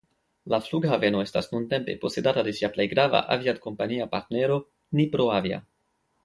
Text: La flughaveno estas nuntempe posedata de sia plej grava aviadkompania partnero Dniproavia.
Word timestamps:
La 0.51 0.59
flughaveno 0.67 1.19
estas 1.25 1.49
nuntempe 1.51 1.95
posedata 2.05 2.45
de 2.47 2.53
sia 2.61 2.71
plej 2.79 2.87
grava 2.95 3.21
aviadkompania 3.37 4.09
partnero 4.15 4.59
Dniproavia. 4.65 5.63